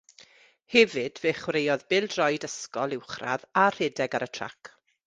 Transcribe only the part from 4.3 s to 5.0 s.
y trac.